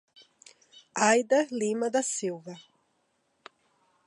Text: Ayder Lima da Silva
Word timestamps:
Ayder 1.07 1.45
Lima 1.51 1.91
da 1.91 2.01
Silva 2.01 2.55